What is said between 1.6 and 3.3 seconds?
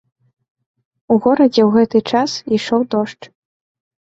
ў гэты час ішоў дождж.